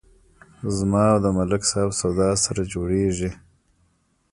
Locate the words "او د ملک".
1.11-1.61